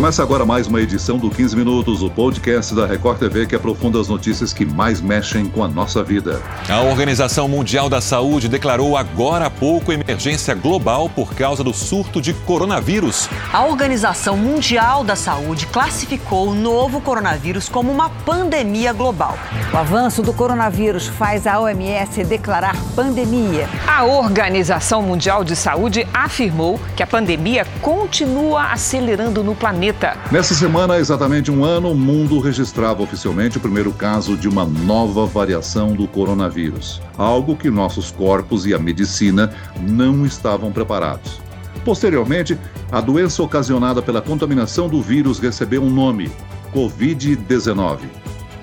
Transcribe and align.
Começa 0.00 0.22
agora 0.22 0.46
mais 0.46 0.66
uma 0.66 0.80
edição 0.80 1.18
do 1.18 1.28
15 1.28 1.54
Minutos, 1.54 2.02
o 2.02 2.08
podcast 2.08 2.74
da 2.74 2.86
Record 2.86 3.18
TV 3.18 3.46
que 3.46 3.54
aprofunda 3.54 4.00
as 4.00 4.08
notícias 4.08 4.50
que 4.50 4.64
mais 4.64 4.98
mexem 4.98 5.44
com 5.44 5.62
a 5.62 5.68
nossa 5.68 6.02
vida. 6.02 6.40
A 6.70 6.80
Organização 6.80 7.46
Mundial 7.46 7.90
da 7.90 8.00
Saúde 8.00 8.48
declarou 8.48 8.96
agora 8.96 9.44
há 9.44 9.50
pouco 9.50 9.92
emergência 9.92 10.54
global 10.54 11.10
por 11.10 11.34
causa 11.34 11.62
do 11.62 11.74
surto 11.74 12.18
de 12.18 12.32
coronavírus. 12.32 13.28
A 13.52 13.66
Organização 13.66 14.38
Mundial 14.38 15.04
da 15.04 15.14
Saúde 15.14 15.66
classificou 15.66 16.48
o 16.48 16.54
novo 16.54 17.02
coronavírus 17.02 17.68
como 17.68 17.92
uma 17.92 18.08
pandemia 18.08 18.94
global. 18.94 19.38
O 19.70 19.76
avanço 19.76 20.22
do 20.22 20.32
coronavírus 20.32 21.08
faz 21.08 21.46
a 21.46 21.60
OMS 21.60 22.24
declarar 22.24 22.74
pandemia. 22.96 23.68
A 23.86 24.02
Organização 24.06 25.02
Mundial 25.02 25.44
de 25.44 25.54
Saúde 25.54 26.08
afirmou 26.14 26.80
que 26.96 27.02
a 27.02 27.06
pandemia 27.06 27.66
continua 27.82 28.72
acelerando 28.72 29.44
no 29.44 29.54
planeta 29.54 29.89
planeta. 29.92 30.16
Nessa 30.30 30.54
semana, 30.54 30.98
exatamente 30.98 31.50
um 31.50 31.64
ano, 31.64 31.90
o 31.90 31.94
mundo 31.94 32.38
registrava 32.38 33.02
oficialmente 33.02 33.58
o 33.58 33.60
primeiro 33.60 33.92
caso 33.92 34.36
de 34.36 34.48
uma 34.48 34.64
nova 34.64 35.26
variação 35.26 35.92
do 35.92 36.06
coronavírus, 36.06 37.00
algo 37.18 37.56
que 37.56 37.70
nossos 37.70 38.10
corpos 38.10 38.66
e 38.66 38.74
a 38.74 38.78
medicina 38.78 39.52
não 39.80 40.24
estavam 40.24 40.72
preparados. 40.72 41.40
Posteriormente, 41.84 42.58
a 42.92 43.00
doença 43.00 43.42
ocasionada 43.42 44.02
pela 44.02 44.20
contaminação 44.20 44.88
do 44.88 45.00
vírus 45.00 45.38
recebeu 45.38 45.82
um 45.82 45.90
nome: 45.90 46.30
Covid-19. 46.74 47.98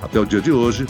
Até 0.02 0.20
o 0.20 0.26
dia 0.26 0.42
de 0.42 0.52
hoje, 0.52 0.86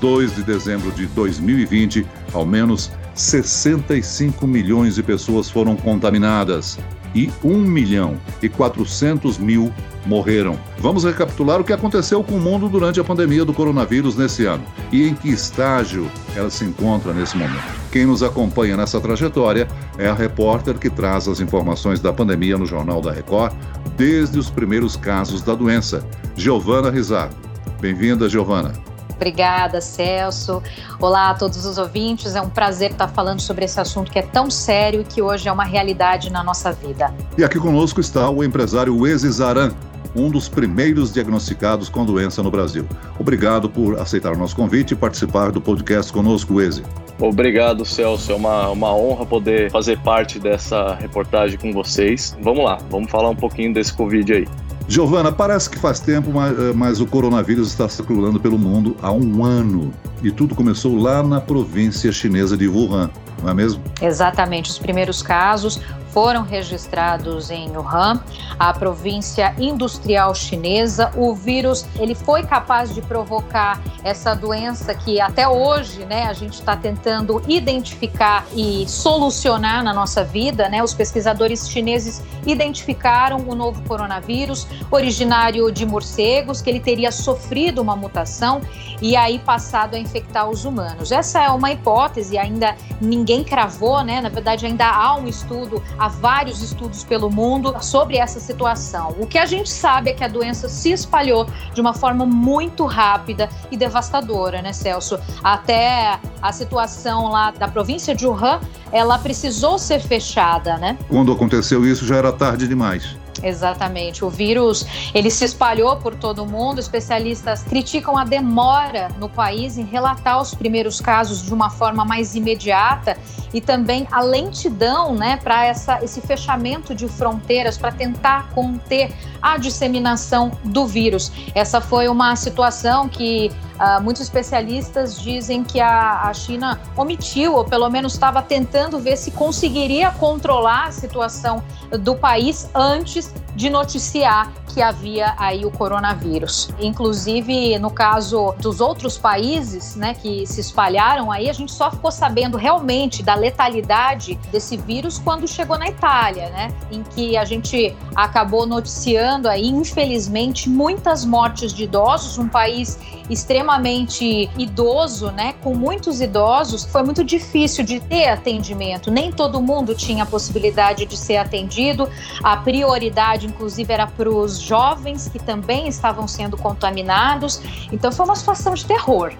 2 0.00 0.36
de 0.36 0.42
dezembro 0.42 0.90
de 0.92 1.06
2020, 1.06 2.06
ao 2.32 2.46
menos 2.46 2.90
65 3.14 4.46
milhões 4.46 4.94
de 4.94 5.02
pessoas 5.02 5.50
foram 5.50 5.76
contaminadas 5.76 6.78
e 7.14 7.30
1 7.44 7.58
milhão 7.58 8.16
e 8.42 8.48
400 8.48 9.38
mil 9.38 9.72
morreram. 10.06 10.58
Vamos 10.78 11.04
recapitular 11.04 11.60
o 11.60 11.64
que 11.64 11.72
aconteceu 11.72 12.22
com 12.22 12.34
o 12.34 12.40
mundo 12.40 12.68
durante 12.68 13.00
a 13.00 13.04
pandemia 13.04 13.44
do 13.44 13.52
coronavírus 13.52 14.16
nesse 14.16 14.44
ano 14.44 14.64
e 14.90 15.08
em 15.08 15.14
que 15.14 15.30
estágio 15.30 16.10
ela 16.34 16.50
se 16.50 16.64
encontra 16.64 17.12
nesse 17.12 17.36
momento. 17.36 17.64
Quem 17.90 18.06
nos 18.06 18.22
acompanha 18.22 18.76
nessa 18.76 19.00
trajetória 19.00 19.68
é 19.98 20.08
a 20.08 20.14
repórter 20.14 20.78
que 20.78 20.90
traz 20.90 21.28
as 21.28 21.40
informações 21.40 22.00
da 22.00 22.12
pandemia 22.12 22.58
no 22.58 22.66
Jornal 22.66 23.00
da 23.00 23.12
Record 23.12 23.54
desde 23.96 24.38
os 24.38 24.50
primeiros 24.50 24.96
casos 24.96 25.42
da 25.42 25.54
doença, 25.54 26.04
Giovana 26.36 26.90
Rizardo. 26.90 27.36
Bem-vinda, 27.80 28.28
Giovana. 28.28 28.91
Obrigada, 29.22 29.80
Celso. 29.80 30.60
Olá 31.00 31.30
a 31.30 31.34
todos 31.34 31.64
os 31.64 31.78
ouvintes. 31.78 32.34
É 32.34 32.40
um 32.40 32.50
prazer 32.50 32.90
estar 32.90 33.06
falando 33.06 33.38
sobre 33.38 33.64
esse 33.64 33.78
assunto 33.78 34.10
que 34.10 34.18
é 34.18 34.22
tão 34.22 34.50
sério 34.50 35.02
e 35.02 35.04
que 35.04 35.22
hoje 35.22 35.48
é 35.48 35.52
uma 35.52 35.62
realidade 35.62 36.28
na 36.28 36.42
nossa 36.42 36.72
vida. 36.72 37.14
E 37.38 37.44
aqui 37.44 37.56
conosco 37.56 38.00
está 38.00 38.28
o 38.28 38.42
empresário 38.42 38.98
Wezi 38.98 39.30
Zaran, 39.30 39.72
um 40.16 40.28
dos 40.28 40.48
primeiros 40.48 41.12
diagnosticados 41.12 41.88
com 41.88 42.04
doença 42.04 42.42
no 42.42 42.50
Brasil. 42.50 42.84
Obrigado 43.16 43.70
por 43.70 43.96
aceitar 44.00 44.32
o 44.32 44.36
nosso 44.36 44.56
convite 44.56 44.90
e 44.90 44.96
participar 44.96 45.52
do 45.52 45.60
podcast 45.60 46.12
conosco, 46.12 46.54
Wezi. 46.54 46.82
Obrigado, 47.20 47.84
Celso. 47.84 48.32
É 48.32 48.34
uma, 48.34 48.70
uma 48.70 48.92
honra 48.92 49.24
poder 49.24 49.70
fazer 49.70 50.00
parte 50.00 50.40
dessa 50.40 50.96
reportagem 50.96 51.56
com 51.60 51.72
vocês. 51.72 52.36
Vamos 52.42 52.64
lá, 52.64 52.76
vamos 52.90 53.08
falar 53.08 53.30
um 53.30 53.36
pouquinho 53.36 53.72
desse 53.72 53.92
Covid 53.92 54.32
aí. 54.32 54.48
Giovana, 54.88 55.32
parece 55.32 55.70
que 55.70 55.78
faz 55.78 56.00
tempo, 56.00 56.30
mas, 56.32 56.58
eh, 56.58 56.72
mas, 56.74 57.00
o 57.00 57.06
coronavírus 57.06 57.68
está 57.68 57.88
circulando 57.88 58.38
pelo 58.40 58.58
mundo 58.58 58.96
há 59.00 59.12
um 59.12 59.44
ano. 59.44 59.92
E 60.22 60.30
tudo 60.30 60.54
começou 60.54 60.96
lá 60.96 61.22
na 61.22 61.40
província 61.40 62.12
chinesa 62.12 62.56
de 62.56 62.68
Wuhan, 62.68 63.10
não 63.42 63.50
é 63.50 63.54
mesmo? 63.54 63.82
Exatamente. 64.00 64.70
Os 64.70 64.78
primeiros 64.78 65.22
casos 65.22 65.80
foram 66.12 66.42
registrados 66.42 67.50
em 67.50 67.74
Wuhan, 67.76 68.22
a 68.58 68.72
província 68.72 69.54
industrial 69.58 70.34
chinesa. 70.34 71.10
O 71.16 71.34
vírus 71.34 71.86
ele 71.98 72.14
foi 72.14 72.42
capaz 72.44 72.94
de 72.94 73.00
provocar 73.00 73.80
essa 74.04 74.34
doença 74.34 74.94
que 74.94 75.20
até 75.20 75.48
hoje, 75.48 76.04
né, 76.04 76.24
a 76.24 76.32
gente 76.32 76.54
está 76.54 76.76
tentando 76.76 77.42
identificar 77.48 78.46
e 78.54 78.84
solucionar 78.88 79.82
na 79.82 79.94
nossa 79.94 80.22
vida, 80.22 80.68
né? 80.68 80.82
Os 80.82 80.94
pesquisadores 80.94 81.68
chineses 81.68 82.22
identificaram 82.46 83.38
o 83.48 83.54
novo 83.54 83.82
coronavírus 83.82 84.66
originário 84.90 85.70
de 85.70 85.86
morcegos, 85.86 86.60
que 86.60 86.68
ele 86.68 86.80
teria 86.80 87.10
sofrido 87.10 87.80
uma 87.80 87.96
mutação 87.96 88.60
e 89.00 89.16
aí 89.16 89.38
passado 89.38 89.94
a 89.94 89.98
infectar 89.98 90.48
os 90.48 90.64
humanos. 90.64 91.10
Essa 91.10 91.42
é 91.42 91.50
uma 91.50 91.72
hipótese, 91.72 92.38
ainda 92.38 92.76
ninguém 93.00 93.42
cravou, 93.42 94.02
né? 94.04 94.20
Na 94.20 94.28
verdade, 94.28 94.66
ainda 94.66 94.86
há 94.86 95.16
um 95.16 95.26
estudo 95.26 95.82
há 96.02 96.08
vários 96.08 96.60
estudos 96.60 97.04
pelo 97.04 97.30
mundo 97.30 97.76
sobre 97.80 98.16
essa 98.16 98.40
situação. 98.40 99.14
O 99.20 99.26
que 99.26 99.38
a 99.38 99.46
gente 99.46 99.70
sabe 99.70 100.10
é 100.10 100.12
que 100.12 100.24
a 100.24 100.28
doença 100.28 100.68
se 100.68 100.90
espalhou 100.90 101.46
de 101.72 101.80
uma 101.80 101.94
forma 101.94 102.26
muito 102.26 102.84
rápida 102.86 103.48
e 103.70 103.76
devastadora, 103.76 104.60
né, 104.60 104.72
Celso? 104.72 105.16
Até 105.44 106.18
a 106.42 106.52
situação 106.52 107.30
lá 107.30 107.52
da 107.52 107.68
província 107.68 108.16
de 108.16 108.26
Wuhan, 108.26 108.60
ela 108.90 109.16
precisou 109.16 109.78
ser 109.78 110.00
fechada, 110.00 110.76
né? 110.76 110.98
Quando 111.08 111.30
aconteceu 111.30 111.86
isso 111.86 112.04
já 112.04 112.16
era 112.16 112.32
tarde 112.32 112.66
demais. 112.66 113.16
Exatamente. 113.40 114.24
O 114.24 114.28
vírus, 114.28 114.86
ele 115.14 115.30
se 115.30 115.44
espalhou 115.44 115.96
por 115.96 116.14
todo 116.14 116.42
o 116.42 116.46
mundo. 116.46 116.80
Especialistas 116.80 117.62
criticam 117.62 118.16
a 118.16 118.24
demora 118.24 119.08
no 119.18 119.28
país 119.28 119.78
em 119.78 119.84
relatar 119.84 120.40
os 120.40 120.54
primeiros 120.54 121.00
casos 121.00 121.42
de 121.42 121.52
uma 121.52 121.70
forma 121.70 122.04
mais 122.04 122.34
imediata 122.34 123.16
e 123.52 123.60
também 123.60 124.06
a 124.10 124.20
lentidão, 124.20 125.14
né, 125.14 125.36
para 125.36 125.70
esse 126.02 126.20
fechamento 126.20 126.94
de 126.94 127.08
fronteiras 127.08 127.76
para 127.76 127.92
tentar 127.92 128.48
conter 128.50 129.12
a 129.40 129.56
disseminação 129.56 130.52
do 130.64 130.86
vírus. 130.86 131.32
Essa 131.54 131.80
foi 131.80 132.08
uma 132.08 132.34
situação 132.36 133.08
que 133.08 133.50
Uh, 133.72 134.00
muitos 134.00 134.22
especialistas 134.22 135.20
dizem 135.20 135.64
que 135.64 135.80
a, 135.80 136.28
a, 136.28 136.32
China 136.32 136.78
omitiu, 136.96 137.54
ou 137.54 137.64
pelo 137.64 137.90
menos 137.90 138.12
estava 138.12 138.40
tentando 138.40 139.00
ver 139.00 139.16
se 139.16 139.32
conseguiria 139.32 140.12
controlar 140.12 140.86
a 140.86 140.92
situação 140.92 141.64
do 141.98 142.14
país 142.14 142.70
antes 142.72 143.34
de 143.54 143.68
noticiar 143.68 144.52
que 144.72 144.80
havia 144.80 145.34
aí 145.36 145.64
o 145.64 145.70
coronavírus. 145.70 146.70
Inclusive, 146.80 147.78
no 147.78 147.90
caso 147.90 148.54
dos 148.58 148.80
outros 148.80 149.18
países, 149.18 149.94
né, 149.96 150.14
que 150.14 150.46
se 150.46 150.60
espalharam 150.60 151.30
aí, 151.30 151.50
a 151.50 151.52
gente 151.52 151.72
só 151.72 151.90
ficou 151.90 152.10
sabendo 152.10 152.56
realmente 152.56 153.22
da 153.22 153.34
letalidade 153.34 154.38
desse 154.50 154.76
vírus 154.76 155.18
quando 155.18 155.46
chegou 155.46 155.78
na 155.78 155.88
Itália, 155.88 156.48
né, 156.50 156.72
em 156.90 157.02
que 157.02 157.36
a 157.36 157.44
gente 157.44 157.94
acabou 158.14 158.66
noticiando 158.66 159.48
aí, 159.48 159.68
infelizmente, 159.68 160.70
muitas 160.70 161.24
mortes 161.24 161.72
de 161.72 161.84
idosos, 161.84 162.38
um 162.38 162.48
país 162.48 162.98
extremamente 163.28 164.50
idoso, 164.58 165.30
né, 165.30 165.54
com 165.62 165.74
muitos 165.74 166.20
idosos, 166.20 166.84
foi 166.84 167.02
muito 167.02 167.22
difícil 167.22 167.84
de 167.84 168.00
ter 168.00 168.28
atendimento. 168.28 169.10
Nem 169.10 169.30
todo 169.30 169.60
mundo 169.60 169.94
tinha 169.94 170.24
a 170.24 170.26
possibilidade 170.26 171.06
de 171.06 171.16
ser 171.16 171.36
atendido. 171.36 172.08
A 172.42 172.56
prioridade, 172.56 173.41
inclusive, 173.46 173.92
era 173.92 174.06
para 174.06 174.30
os 174.30 174.58
jovens 174.58 175.28
que 175.28 175.38
também 175.38 175.88
estavam 175.88 176.26
sendo 176.26 176.56
contaminados. 176.56 177.60
Então 177.90 178.10
foi 178.12 178.24
uma 178.24 178.36
situação 178.36 178.74
de 178.74 178.84
terror. 178.84 179.32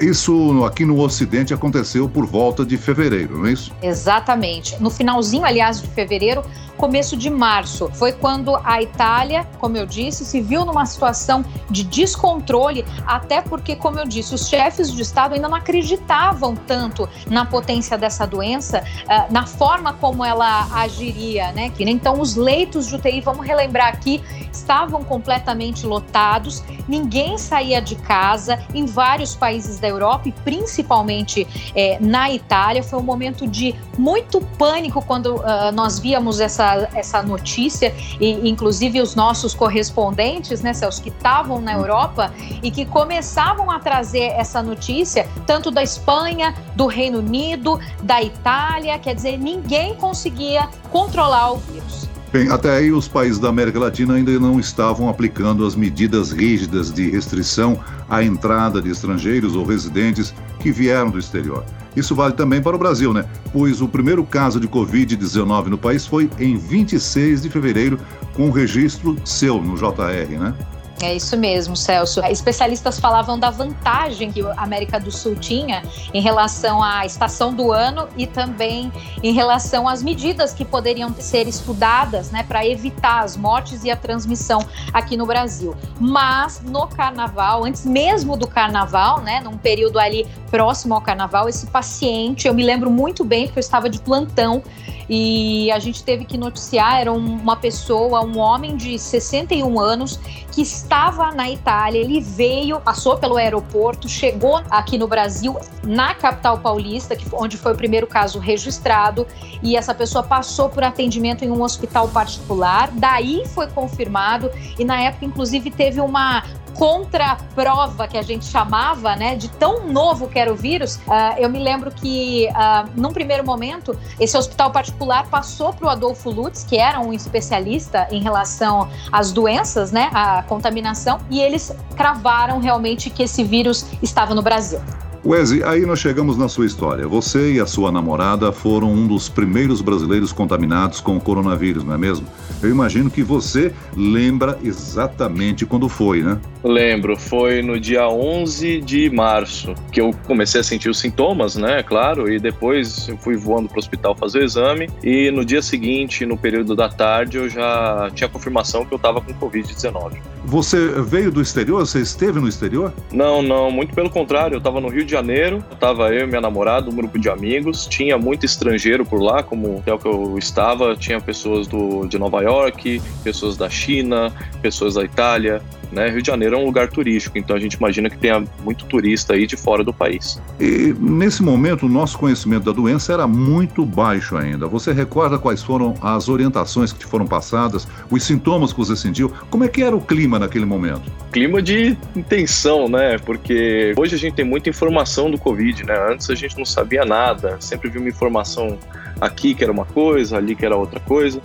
Isso 0.00 0.64
aqui 0.64 0.84
no 0.84 0.98
Ocidente 1.00 1.54
aconteceu 1.54 2.08
por 2.08 2.26
volta 2.26 2.64
de 2.64 2.76
fevereiro, 2.76 3.38
não 3.38 3.46
é 3.46 3.52
isso? 3.52 3.72
Exatamente. 3.82 4.80
No 4.80 4.90
finalzinho, 4.90 5.44
aliás, 5.44 5.80
de 5.80 5.88
fevereiro, 5.88 6.42
começo 6.76 7.16
de 7.16 7.30
março. 7.30 7.88
Foi 7.94 8.10
quando 8.10 8.56
a 8.64 8.82
Itália, 8.82 9.46
como 9.60 9.76
eu 9.76 9.86
disse, 9.86 10.24
se 10.24 10.40
viu 10.40 10.64
numa 10.64 10.84
situação 10.84 11.44
de 11.70 11.84
descontrole, 11.84 12.84
até 13.06 13.40
porque, 13.40 13.76
como 13.76 14.00
eu 14.00 14.06
disse, 14.06 14.34
os 14.34 14.48
chefes 14.48 14.92
de 14.92 15.02
Estado 15.02 15.34
ainda 15.34 15.48
não 15.48 15.56
acreditavam 15.56 16.56
tanto 16.56 17.08
na 17.28 17.44
potência 17.44 17.96
dessa 17.96 18.26
doença, 18.26 18.82
eh, 19.08 19.26
na 19.30 19.46
forma 19.46 19.92
como 19.92 20.24
ela 20.24 20.66
agiria, 20.72 21.52
né? 21.52 21.70
Então, 21.78 22.20
os 22.20 22.34
leitos 22.34 22.88
de 22.88 22.96
UTI, 22.96 23.20
vamos 23.20 23.46
relembrar 23.46 23.88
aqui, 23.88 24.20
estavam 24.52 25.04
completamente 25.04 25.86
lotados, 25.86 26.64
ninguém 26.88 27.38
saía 27.38 27.80
de 27.80 27.94
casa 27.96 28.58
em 28.74 28.86
vários 28.86 29.36
países 29.36 29.78
da 29.82 29.88
Europa 29.88 30.28
e 30.28 30.32
principalmente 30.32 31.46
eh, 31.74 31.98
na 32.00 32.30
Itália. 32.30 32.82
Foi 32.82 32.98
um 32.98 33.02
momento 33.02 33.46
de 33.46 33.74
muito 33.98 34.40
pânico 34.56 35.04
quando 35.04 35.36
uh, 35.36 35.72
nós 35.74 35.98
víamos 35.98 36.40
essa 36.40 36.88
essa, 36.94 37.22
notícia, 37.22 37.94
e 38.20 38.48
inclusive 38.48 39.00
os 39.00 39.14
nossos 39.14 39.54
correspondentes, 39.54 40.62
né, 40.62 40.72
Celso, 40.72 41.02
que 41.02 41.08
estavam 41.08 41.60
na 41.60 41.72
Europa 41.72 42.32
e 42.62 42.70
que 42.70 42.86
começavam 42.86 43.70
a 43.70 43.78
trazer 43.78 44.32
essa 44.36 44.62
notícia, 44.62 45.28
tanto 45.46 45.70
da 45.70 45.82
Espanha, 45.82 46.54
do 46.74 46.86
Reino 46.86 47.18
Unido, 47.18 47.78
da 48.02 48.22
Itália, 48.22 48.98
quer 48.98 49.14
dizer, 49.14 49.38
ninguém 49.38 49.94
conseguia 49.96 50.68
controlar 50.90 51.52
o 51.52 51.56
vírus. 51.56 52.01
Bem, 52.32 52.48
até 52.48 52.70
aí 52.74 52.90
os 52.90 53.06
países 53.06 53.38
da 53.38 53.50
América 53.50 53.78
Latina 53.78 54.14
ainda 54.14 54.32
não 54.40 54.58
estavam 54.58 55.06
aplicando 55.06 55.66
as 55.66 55.76
medidas 55.76 56.32
rígidas 56.32 56.90
de 56.90 57.10
restrição 57.10 57.78
à 58.08 58.24
entrada 58.24 58.80
de 58.80 58.88
estrangeiros 58.90 59.54
ou 59.54 59.66
residentes 59.66 60.34
que 60.58 60.72
vieram 60.72 61.10
do 61.10 61.18
exterior. 61.18 61.62
Isso 61.94 62.14
vale 62.14 62.32
também 62.32 62.62
para 62.62 62.74
o 62.74 62.78
Brasil, 62.78 63.12
né? 63.12 63.26
Pois 63.52 63.82
o 63.82 63.88
primeiro 63.88 64.24
caso 64.24 64.58
de 64.58 64.66
Covid-19 64.66 65.66
no 65.66 65.76
país 65.76 66.06
foi 66.06 66.30
em 66.38 66.56
26 66.56 67.42
de 67.42 67.50
fevereiro, 67.50 67.98
com 68.32 68.50
registro 68.50 69.14
seu 69.26 69.60
no 69.60 69.76
JR, 69.76 70.38
né? 70.40 70.54
É 71.00 71.14
isso 71.14 71.36
mesmo, 71.36 71.76
Celso. 71.76 72.20
Especialistas 72.26 73.00
falavam 73.00 73.38
da 73.38 73.50
vantagem 73.50 74.30
que 74.30 74.40
a 74.40 74.62
América 74.62 75.00
do 75.00 75.10
Sul 75.10 75.34
tinha 75.34 75.82
em 76.14 76.20
relação 76.20 76.82
à 76.82 77.04
estação 77.04 77.52
do 77.52 77.72
ano 77.72 78.08
e 78.16 78.26
também 78.26 78.92
em 79.20 79.32
relação 79.32 79.88
às 79.88 80.02
medidas 80.02 80.52
que 80.52 80.64
poderiam 80.64 81.12
ser 81.18 81.48
estudadas 81.48 82.30
né, 82.30 82.44
para 82.44 82.64
evitar 82.64 83.24
as 83.24 83.36
mortes 83.36 83.82
e 83.82 83.90
a 83.90 83.96
transmissão 83.96 84.60
aqui 84.92 85.16
no 85.16 85.26
Brasil. 85.26 85.74
Mas 85.98 86.62
no 86.62 86.86
carnaval, 86.86 87.64
antes 87.64 87.84
mesmo 87.84 88.36
do 88.36 88.46
carnaval, 88.46 89.20
né, 89.20 89.40
num 89.40 89.56
período 89.56 89.98
ali 89.98 90.26
próximo 90.50 90.94
ao 90.94 91.00
carnaval, 91.00 91.48
esse 91.48 91.66
paciente, 91.66 92.46
eu 92.46 92.54
me 92.54 92.62
lembro 92.62 92.90
muito 92.90 93.24
bem, 93.24 93.46
porque 93.46 93.58
eu 93.58 93.62
estava 93.62 93.88
de 93.88 93.98
plantão 93.98 94.62
e 95.08 95.70
a 95.70 95.78
gente 95.78 96.02
teve 96.02 96.24
que 96.24 96.38
noticiar, 96.38 97.00
era 97.00 97.12
uma 97.12 97.56
pessoa, 97.56 98.24
um 98.24 98.38
homem 98.38 98.76
de 98.76 98.98
61 98.98 99.78
anos 99.78 100.18
que 100.50 100.62
estava 100.62 101.32
na 101.32 101.50
Itália, 101.50 101.98
ele 101.98 102.20
veio, 102.20 102.80
passou 102.80 103.16
pelo 103.16 103.36
aeroporto, 103.36 104.08
chegou 104.08 104.60
aqui 104.70 104.98
no 104.98 105.08
Brasil, 105.08 105.56
na 105.82 106.14
capital 106.14 106.58
paulista, 106.58 107.16
onde 107.32 107.56
foi 107.56 107.72
o 107.72 107.76
primeiro 107.76 108.06
caso 108.06 108.38
registrado, 108.38 109.26
e 109.62 109.76
essa 109.76 109.94
pessoa 109.94 110.22
passou 110.22 110.68
por 110.68 110.84
atendimento 110.84 111.44
em 111.44 111.50
um 111.50 111.62
hospital 111.62 112.08
particular, 112.08 112.90
daí 112.92 113.46
foi 113.48 113.66
confirmado, 113.68 114.50
e 114.78 114.84
na 114.84 115.00
época, 115.00 115.24
inclusive, 115.24 115.70
teve 115.70 116.00
uma 116.00 116.42
contraprova 116.76 118.08
que 118.08 118.16
a 118.16 118.22
gente 118.22 118.44
chamava, 118.44 119.14
né, 119.16 119.36
de 119.36 119.48
tão 119.48 119.86
novo 119.88 120.28
que 120.28 120.38
era 120.38 120.52
o 120.52 120.56
vírus, 120.56 120.96
uh, 120.96 121.38
eu 121.38 121.48
me 121.48 121.58
lembro 121.58 121.90
que, 121.90 122.48
uh, 122.50 122.88
num 122.96 123.12
primeiro 123.12 123.44
momento, 123.44 123.98
esse 124.18 124.36
hospital 124.36 124.70
particular 124.70 125.26
passou 125.28 125.72
para 125.72 125.86
o 125.86 125.90
Adolfo 125.90 126.30
Lutz, 126.30 126.64
que 126.64 126.76
era 126.76 127.00
um 127.00 127.12
especialista 127.12 128.08
em 128.10 128.22
relação 128.22 128.88
às 129.10 129.32
doenças, 129.32 129.92
né, 129.92 130.10
à 130.12 130.42
contaminação, 130.42 131.20
e 131.30 131.40
eles 131.40 131.72
cravaram 131.96 132.58
realmente 132.58 133.10
que 133.10 133.22
esse 133.22 133.44
vírus 133.44 133.86
estava 134.02 134.34
no 134.34 134.42
Brasil. 134.42 134.80
Wesley, 135.24 135.62
aí 135.62 135.86
nós 135.86 136.00
chegamos 136.00 136.36
na 136.36 136.48
sua 136.48 136.66
história. 136.66 137.06
Você 137.06 137.52
e 137.52 137.60
a 137.60 137.66
sua 137.66 137.92
namorada 137.92 138.50
foram 138.50 138.92
um 138.92 139.06
dos 139.06 139.28
primeiros 139.28 139.80
brasileiros 139.80 140.32
contaminados 140.32 141.00
com 141.00 141.16
o 141.16 141.20
coronavírus, 141.20 141.84
não 141.84 141.94
é 141.94 141.98
mesmo? 141.98 142.26
Eu 142.60 142.68
imagino 142.68 143.08
que 143.08 143.22
você 143.22 143.72
lembra 143.96 144.58
exatamente 144.64 145.64
quando 145.64 145.88
foi, 145.88 146.22
né? 146.22 146.40
Lembro, 146.64 147.16
foi 147.16 147.62
no 147.62 147.78
dia 147.78 148.08
11 148.08 148.80
de 148.80 149.10
março 149.10 149.74
que 149.92 150.00
eu 150.00 150.10
comecei 150.26 150.60
a 150.60 150.64
sentir 150.64 150.88
os 150.88 150.98
sintomas, 150.98 151.56
né? 151.56 151.82
Claro, 151.84 152.32
e 152.32 152.40
depois 152.40 153.08
eu 153.08 153.16
fui 153.16 153.36
voando 153.36 153.68
para 153.68 153.76
o 153.76 153.78
hospital 153.78 154.16
fazer 154.16 154.40
o 154.40 154.44
exame. 154.44 154.88
E 155.04 155.30
no 155.30 155.44
dia 155.44 155.62
seguinte, 155.62 156.26
no 156.26 156.36
período 156.36 156.74
da 156.74 156.88
tarde, 156.88 157.36
eu 157.36 157.48
já 157.48 158.10
tinha 158.14 158.28
confirmação 158.28 158.84
que 158.84 158.92
eu 158.92 158.96
estava 158.96 159.20
com 159.20 159.32
Covid-19. 159.34 160.18
Você 160.44 160.88
veio 161.02 161.30
do 161.30 161.40
exterior? 161.40 161.86
Você 161.86 162.00
esteve 162.00 162.40
no 162.40 162.48
exterior? 162.48 162.92
Não, 163.12 163.42
não, 163.42 163.70
muito 163.70 163.94
pelo 163.94 164.10
contrário. 164.10 164.54
Eu 164.54 164.58
estava 164.58 164.80
no 164.80 164.88
Rio 164.88 165.04
de 165.04 165.11
Janeiro, 165.12 165.64
estava 165.72 166.12
eu 166.12 166.26
minha 166.26 166.40
namorada, 166.40 166.90
um 166.90 166.94
grupo 166.94 167.18
de 167.18 167.28
amigos. 167.28 167.86
Tinha 167.86 168.18
muito 168.18 168.46
estrangeiro 168.46 169.04
por 169.04 169.20
lá, 169.20 169.42
como 169.42 169.76
o 169.76 169.82
que 169.98 170.06
eu 170.06 170.38
estava. 170.38 170.96
Tinha 170.96 171.20
pessoas 171.20 171.66
do, 171.66 172.06
de 172.06 172.18
Nova 172.18 172.42
York, 172.42 173.00
pessoas 173.22 173.56
da 173.56 173.68
China, 173.68 174.32
pessoas 174.60 174.94
da 174.94 175.04
Itália, 175.04 175.62
né? 175.92 176.08
Rio 176.08 176.22
de 176.22 176.26
Janeiro 176.26 176.56
é 176.56 176.58
um 176.58 176.64
lugar 176.64 176.88
turístico, 176.88 177.38
então 177.38 177.54
a 177.54 177.58
gente 177.60 177.74
imagina 177.74 178.08
que 178.08 178.16
tenha 178.16 178.42
muito 178.64 178.84
turista 178.86 179.34
aí 179.34 179.46
de 179.46 179.56
fora 179.56 179.84
do 179.84 179.92
país. 179.92 180.40
E 180.58 180.94
nesse 180.98 181.42
momento, 181.42 181.86
o 181.86 181.88
nosso 181.88 182.18
conhecimento 182.18 182.64
da 182.64 182.72
doença 182.72 183.12
era 183.12 183.26
muito 183.26 183.84
baixo 183.84 184.36
ainda. 184.36 184.66
Você 184.66 184.92
recorda 184.92 185.38
quais 185.38 185.62
foram 185.62 185.94
as 186.00 186.28
orientações 186.28 186.92
que 186.92 187.00
te 187.00 187.06
foram 187.06 187.26
passadas, 187.26 187.86
os 188.10 188.24
sintomas 188.24 188.72
que 188.72 188.78
você 188.78 188.96
sentiu? 188.96 189.32
Como 189.50 189.64
é 189.64 189.68
que 189.68 189.82
era 189.82 189.94
o 189.94 190.00
clima 190.00 190.38
naquele 190.38 190.64
momento? 190.64 191.10
Clima 191.30 191.60
de 191.60 191.96
tensão, 192.28 192.88
né? 192.88 193.18
Porque 193.18 193.94
hoje 193.96 194.14
a 194.14 194.18
gente 194.18 194.34
tem 194.34 194.44
muita 194.44 194.70
informação 194.70 195.30
do 195.30 195.38
Covid, 195.38 195.84
né? 195.84 195.94
Antes 196.10 196.30
a 196.30 196.34
gente 196.34 196.56
não 196.56 196.64
sabia 196.64 197.04
nada, 197.04 197.56
sempre 197.60 197.90
viu 197.90 198.00
uma 198.00 198.10
informação 198.10 198.78
aqui 199.20 199.54
que 199.54 199.62
era 199.62 199.72
uma 199.72 199.84
coisa, 199.84 200.36
ali 200.36 200.54
que 200.54 200.64
era 200.64 200.76
outra 200.76 201.00
coisa. 201.00 201.40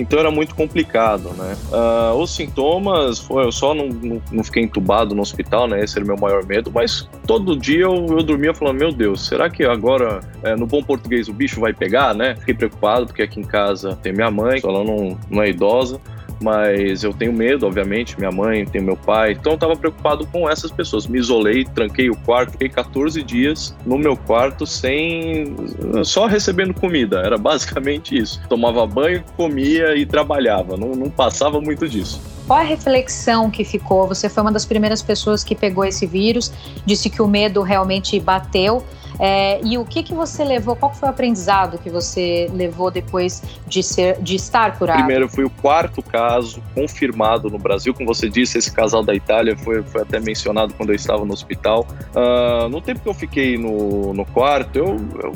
Então 0.00 0.18
era 0.18 0.30
muito 0.30 0.54
complicado, 0.54 1.30
né? 1.36 1.54
Uh, 1.70 2.16
os 2.16 2.34
sintomas, 2.34 3.26
eu 3.28 3.52
só 3.52 3.74
não, 3.74 3.88
não, 3.88 4.22
não, 4.32 4.42
fiquei 4.42 4.62
entubado 4.62 5.14
no 5.14 5.20
hospital, 5.20 5.68
né? 5.68 5.84
Esse 5.84 5.98
era 5.98 6.04
o 6.04 6.06
meu 6.06 6.16
maior 6.16 6.44
medo, 6.46 6.70
mas 6.74 7.06
todo 7.26 7.54
dia 7.54 7.82
eu, 7.82 8.06
eu 8.08 8.22
dormia 8.22 8.54
falando, 8.54 8.78
meu 8.78 8.92
Deus, 8.92 9.26
será 9.26 9.50
que 9.50 9.62
agora, 9.62 10.20
é, 10.42 10.56
no 10.56 10.66
bom 10.66 10.82
português, 10.82 11.28
o 11.28 11.34
bicho 11.34 11.60
vai 11.60 11.74
pegar, 11.74 12.14
né? 12.14 12.34
Fiquei 12.36 12.54
preocupado, 12.54 13.06
porque 13.06 13.22
aqui 13.22 13.40
em 13.40 13.44
casa 13.44 13.94
tem 14.02 14.12
minha 14.12 14.30
mãe, 14.30 14.60
ela 14.64 14.82
não, 14.82 15.18
não 15.28 15.42
é 15.42 15.50
idosa, 15.50 16.00
mas 16.40 17.04
eu 17.04 17.12
tenho 17.12 17.32
medo, 17.32 17.66
obviamente, 17.66 18.18
minha 18.18 18.30
mãe, 18.30 18.64
tem 18.64 18.80
meu 18.80 18.96
pai, 18.96 19.32
então 19.32 19.52
eu 19.52 19.54
estava 19.54 19.76
preocupado 19.76 20.26
com 20.26 20.48
essas 20.48 20.70
pessoas. 20.70 21.06
Me 21.06 21.18
isolei, 21.18 21.64
tranquei 21.64 22.10
o 22.10 22.16
quarto, 22.16 22.52
fiquei 22.52 22.68
14 22.68 23.22
dias 23.22 23.76
no 23.84 23.98
meu 23.98 24.16
quarto 24.16 24.66
sem 24.66 25.54
só 26.04 26.26
recebendo 26.26 26.72
comida, 26.72 27.20
era 27.20 27.36
basicamente 27.36 28.16
isso. 28.16 28.40
Tomava 28.48 28.86
banho, 28.86 29.22
comia 29.36 29.94
e 29.96 30.06
trabalhava, 30.06 30.76
não, 30.76 30.92
não 30.92 31.10
passava 31.10 31.60
muito 31.60 31.88
disso. 31.88 32.20
Qual 32.46 32.58
a 32.58 32.62
reflexão 32.62 33.50
que 33.50 33.64
ficou? 33.64 34.08
Você 34.08 34.28
foi 34.28 34.42
uma 34.42 34.50
das 34.50 34.64
primeiras 34.64 35.00
pessoas 35.02 35.44
que 35.44 35.54
pegou 35.54 35.84
esse 35.84 36.06
vírus, 36.06 36.52
disse 36.84 37.08
que 37.08 37.22
o 37.22 37.28
medo 37.28 37.62
realmente 37.62 38.18
bateu. 38.18 38.84
É, 39.20 39.60
e 39.62 39.76
o 39.76 39.84
que, 39.84 40.02
que 40.02 40.14
você 40.14 40.42
levou? 40.42 40.74
Qual 40.74 40.94
foi 40.94 41.08
o 41.08 41.10
aprendizado 41.10 41.78
que 41.78 41.90
você 41.90 42.50
levou 42.54 42.90
depois 42.90 43.42
de, 43.66 43.82
ser, 43.82 44.20
de 44.22 44.36
estar 44.36 44.78
curado? 44.78 44.96
Primeiro, 44.96 45.28
foi 45.28 45.44
o 45.44 45.50
quarto 45.50 46.02
caso 46.02 46.62
confirmado 46.74 47.50
no 47.50 47.58
Brasil. 47.58 47.92
Como 47.92 48.06
você 48.06 48.30
disse, 48.30 48.56
esse 48.56 48.72
casal 48.72 49.02
da 49.02 49.14
Itália 49.14 49.54
foi, 49.58 49.82
foi 49.82 50.02
até 50.02 50.18
mencionado 50.18 50.72
quando 50.72 50.88
eu 50.90 50.96
estava 50.96 51.24
no 51.24 51.34
hospital. 51.34 51.86
Uh, 52.14 52.68
no 52.70 52.80
tempo 52.80 53.00
que 53.00 53.08
eu 53.08 53.14
fiquei 53.14 53.58
no, 53.58 54.14
no 54.14 54.24
quarto, 54.24 54.76
eu, 54.76 54.96
eu 55.22 55.32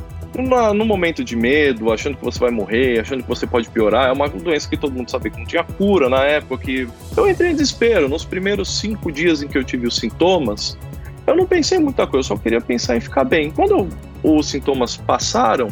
num 0.75 0.85
momento 0.85 1.23
de 1.23 1.37
medo, 1.37 1.93
achando 1.93 2.17
que 2.17 2.25
você 2.25 2.39
vai 2.39 2.51
morrer, 2.51 3.01
achando 3.01 3.23
que 3.23 3.29
você 3.29 3.47
pode 3.47 3.69
piorar, 3.69 4.09
é 4.09 4.13
uma 4.13 4.29
doença 4.29 4.69
que 4.69 4.77
todo 4.77 4.93
mundo 4.93 5.11
sabia 5.11 5.31
que 5.31 5.39
não 5.39 5.47
tinha 5.47 5.63
cura 5.63 6.09
na 6.09 6.25
época, 6.25 6.65
que 6.65 6.89
eu 7.17 7.31
entrei 7.31 7.51
em 7.51 7.53
desespero. 7.53 8.09
Nos 8.09 8.25
primeiros 8.25 8.81
cinco 8.81 9.13
dias 9.13 9.43
em 9.43 9.49
que 9.49 9.57
eu 9.57 9.63
tive 9.63 9.87
os 9.87 9.97
sintomas, 9.97 10.77
eu 11.27 11.37
não 11.37 11.47
pensei 11.47 11.79
muita 11.79 12.07
coisa, 12.07 12.27
eu 12.33 12.37
só 12.37 12.43
queria 12.43 12.61
pensar 12.61 12.97
em 12.97 13.01
ficar 13.01 13.25
bem. 13.25 13.51
Quando 13.51 13.89
os 14.23 14.49
sintomas 14.49 14.97
passaram, 14.97 15.69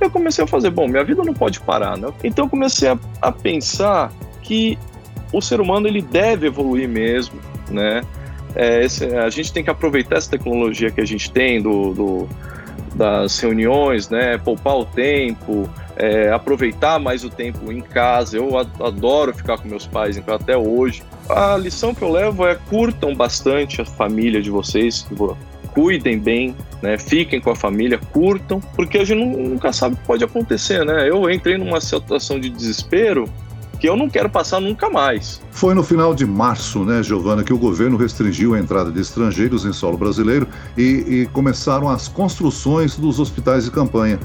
eu 0.00 0.10
comecei 0.10 0.44
a 0.44 0.46
fazer, 0.46 0.70
bom, 0.70 0.88
minha 0.88 1.04
vida 1.04 1.22
não 1.22 1.34
pode 1.34 1.60
parar, 1.60 1.96
né? 1.96 2.08
Então 2.24 2.46
eu 2.46 2.48
comecei 2.48 2.88
a, 2.88 2.98
a 3.20 3.30
pensar 3.30 4.12
que 4.42 4.78
o 5.32 5.40
ser 5.40 5.60
humano 5.60 5.86
ele 5.86 6.02
deve 6.02 6.46
evoluir 6.46 6.88
mesmo, 6.88 7.38
né? 7.70 8.02
É, 8.54 8.84
esse, 8.84 9.04
a 9.04 9.30
gente 9.30 9.52
tem 9.52 9.62
que 9.62 9.70
aproveitar 9.70 10.16
essa 10.16 10.30
tecnologia 10.30 10.90
que 10.90 11.00
a 11.00 11.04
gente 11.04 11.30
tem 11.30 11.62
do, 11.62 11.94
do 11.94 12.28
das 12.94 13.38
reuniões, 13.38 14.08
né? 14.08 14.36
Poupar 14.38 14.76
o 14.76 14.84
tempo, 14.84 15.70
é, 15.96 16.30
aproveitar 16.32 16.98
mais 16.98 17.24
o 17.24 17.30
tempo 17.30 17.70
em 17.70 17.80
casa. 17.80 18.36
Eu 18.36 18.58
adoro 18.58 19.34
ficar 19.34 19.58
com 19.58 19.68
meus 19.68 19.86
pais, 19.86 20.16
então 20.16 20.34
até 20.34 20.56
hoje. 20.56 21.02
A 21.36 21.56
lição 21.56 21.94
que 21.94 22.02
eu 22.02 22.10
levo 22.10 22.46
é 22.46 22.54
curtam 22.54 23.14
bastante 23.14 23.80
a 23.80 23.84
família 23.84 24.42
de 24.42 24.50
vocês, 24.50 25.06
cuidem 25.72 26.18
bem, 26.18 26.54
né? 26.82 26.98
Fiquem 26.98 27.40
com 27.40 27.50
a 27.50 27.56
família, 27.56 27.98
curtam, 28.12 28.60
porque 28.74 28.98
a 28.98 29.04
gente 29.04 29.24
nunca 29.24 29.72
sabe 29.72 29.94
o 29.94 29.98
que 29.98 30.04
pode 30.04 30.24
acontecer, 30.24 30.84
né? 30.84 31.08
Eu 31.08 31.30
entrei 31.30 31.56
numa 31.56 31.80
situação 31.80 32.38
de 32.38 32.50
desespero 32.50 33.28
que 33.80 33.88
eu 33.88 33.96
não 33.96 34.10
quero 34.10 34.28
passar 34.28 34.60
nunca 34.60 34.90
mais. 34.90 35.40
Foi 35.50 35.74
no 35.74 35.82
final 35.82 36.14
de 36.14 36.26
março, 36.26 36.84
né, 36.84 37.02
Giovana, 37.02 37.42
que 37.42 37.52
o 37.52 37.58
governo 37.58 37.96
restringiu 37.96 38.54
a 38.54 38.58
entrada 38.58 38.92
de 38.92 39.00
estrangeiros 39.00 39.64
em 39.64 39.72
solo 39.72 39.96
brasileiro 39.96 40.46
e, 40.76 40.82
e 41.22 41.26
começaram 41.32 41.88
as 41.88 42.06
construções 42.06 42.96
dos 42.96 43.18
hospitais 43.18 43.64
de 43.64 43.70
campanha. 43.70 44.20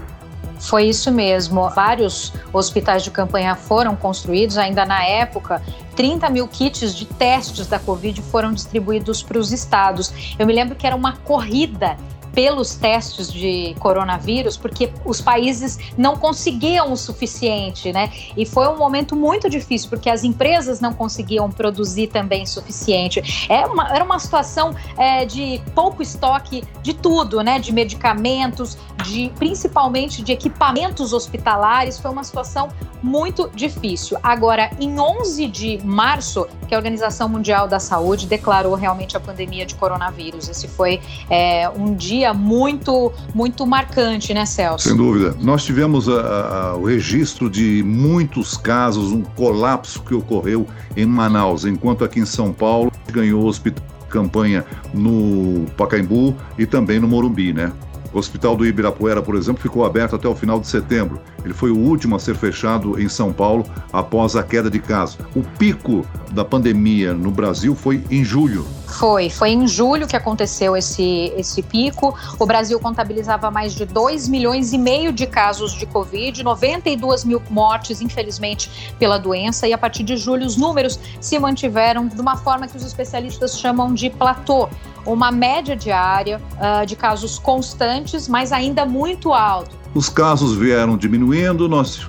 Foi 0.59 0.85
isso 0.85 1.11
mesmo. 1.11 1.69
Vários 1.69 2.33
hospitais 2.53 3.03
de 3.03 3.11
campanha 3.11 3.55
foram 3.55 3.95
construídos. 3.95 4.57
Ainda 4.57 4.85
na 4.85 5.03
época, 5.03 5.61
30 5.95 6.29
mil 6.29 6.47
kits 6.47 6.95
de 6.95 7.05
testes 7.05 7.67
da 7.67 7.79
Covid 7.79 8.21
foram 8.23 8.53
distribuídos 8.53 9.21
para 9.23 9.37
os 9.37 9.51
estados. 9.51 10.35
Eu 10.37 10.45
me 10.45 10.53
lembro 10.53 10.75
que 10.75 10.85
era 10.85 10.95
uma 10.95 11.13
corrida 11.17 11.97
pelos 12.35 12.75
testes 12.75 13.31
de 13.31 13.73
coronavírus, 13.79 14.57
porque 14.57 14.91
os 15.05 15.21
países 15.21 15.79
não 15.97 16.17
conseguiam 16.17 16.91
o 16.91 16.97
suficiente, 16.97 17.93
né? 17.93 18.11
E 18.35 18.45
foi 18.45 18.67
um 18.67 18.77
momento 18.77 19.15
muito 19.15 19.49
difícil, 19.49 19.89
porque 19.89 20.09
as 20.09 20.25
empresas 20.25 20.81
não 20.81 20.93
conseguiam 20.93 21.49
produzir 21.49 22.07
também 22.07 22.43
o 22.43 22.47
suficiente. 22.47 23.47
Era 23.49 23.61
é 23.61 23.65
uma, 23.65 23.89
era 23.95 24.03
uma 24.03 24.19
situação 24.19 24.75
é, 24.97 25.25
de 25.25 25.61
pouco 25.73 26.03
estoque 26.03 26.61
de 26.83 26.93
tudo, 26.93 27.41
né? 27.41 27.57
De 27.57 27.71
medicamentos, 27.71 28.77
de 29.05 29.31
principalmente 29.37 30.21
de 30.21 30.33
equipamentos 30.33 31.13
hospitalares. 31.13 31.97
Foi 31.97 32.11
uma 32.11 32.23
situação 32.23 32.69
muito 33.01 33.49
difícil. 33.53 34.17
Agora, 34.23 34.71
em 34.79 34.99
11 34.99 35.47
de 35.47 35.79
março, 35.85 36.47
que 36.67 36.73
a 36.73 36.77
Organização 36.77 37.29
Mundial 37.29 37.67
da 37.67 37.79
Saúde 37.79 38.25
declarou 38.25 38.73
realmente 38.73 39.15
a 39.15 39.19
pandemia 39.19 39.65
de 39.65 39.75
coronavírus. 39.75 40.49
Esse 40.49 40.67
foi 40.67 40.99
é, 41.29 41.69
um 41.69 41.93
dia 41.93 42.24
muito, 42.33 43.11
muito 43.33 43.65
marcante, 43.65 44.33
né, 44.33 44.45
Celso? 44.45 44.87
Sem 44.87 44.97
dúvida. 44.97 45.35
Nós 45.41 45.63
tivemos 45.63 46.07
a, 46.09 46.21
a, 46.21 46.75
o 46.75 46.85
registro 46.85 47.49
de 47.49 47.83
muitos 47.83 48.57
casos, 48.57 49.11
um 49.11 49.21
colapso 49.21 50.01
que 50.01 50.13
ocorreu 50.13 50.67
em 50.95 51.05
Manaus, 51.05 51.65
enquanto 51.65 52.03
aqui 52.03 52.19
em 52.19 52.25
São 52.25 52.51
Paulo 52.53 52.91
ganhou 53.11 53.45
hospital 53.45 53.83
campanha 54.15 54.63
no 54.93 55.65
Pacaembu 55.75 56.33
e 56.57 56.65
também 56.65 56.99
no 56.99 57.07
Morumbi, 57.07 57.51
né? 57.51 57.73
O 58.13 58.17
Hospital 58.17 58.55
do 58.55 58.65
Ibirapuera, 58.65 59.21
por 59.21 59.35
exemplo, 59.35 59.61
ficou 59.61 59.83
aberto 59.83 60.15
até 60.15 60.25
o 60.25 60.33
final 60.33 60.57
de 60.57 60.67
setembro. 60.67 61.19
Ele 61.43 61.53
foi 61.53 61.69
o 61.69 61.77
último 61.77 62.15
a 62.15 62.19
ser 62.19 62.33
fechado 62.33 62.97
em 62.97 63.09
São 63.09 63.33
Paulo 63.33 63.65
após 63.91 64.37
a 64.37 64.43
queda 64.43 64.69
de 64.69 64.79
casos. 64.79 65.17
O 65.35 65.43
pico 65.59 66.05
da 66.31 66.45
pandemia 66.45 67.13
no 67.13 67.29
Brasil 67.29 67.75
foi 67.75 68.01
em 68.09 68.23
julho. 68.23 68.65
Foi, 68.97 69.29
foi 69.29 69.49
em 69.49 69.67
julho 69.67 70.07
que 70.07 70.15
aconteceu 70.15 70.75
esse, 70.75 71.33
esse 71.35 71.61
pico. 71.61 72.17
O 72.39 72.45
Brasil 72.45 72.79
contabilizava 72.79 73.51
mais 73.51 73.73
de 73.73 73.85
2 73.85 74.29
milhões 74.29 74.71
e 74.71 74.77
meio 74.77 75.11
de 75.11 75.27
casos 75.27 75.73
de 75.73 75.85
Covid, 75.85 76.41
92 76.41 77.25
mil 77.25 77.41
mortes, 77.49 77.99
infelizmente, 77.99 78.93
pela 78.97 79.17
doença. 79.17 79.67
E 79.67 79.73
a 79.73 79.77
partir 79.77 80.03
de 80.03 80.15
julho, 80.15 80.45
os 80.45 80.55
números 80.55 80.97
se 81.19 81.37
mantiveram 81.37 82.07
de 82.07 82.19
uma 82.21 82.37
forma 82.37 82.67
que 82.67 82.77
os 82.77 82.85
especialistas 82.85 83.59
chamam 83.59 83.93
de 83.93 84.09
platô 84.09 84.69
uma 85.05 85.31
média 85.31 85.75
diária 85.75 86.41
uh, 86.53 86.85
de 86.85 86.95
casos 86.95 87.37
constantes, 87.37 88.27
mas 88.27 88.51
ainda 88.51 88.85
muito 88.85 89.33
alto. 89.33 89.84
Os 89.95 90.09
casos 90.09 90.57
vieram 90.57 90.97
diminuindo, 90.97 91.69
nós 91.69 92.05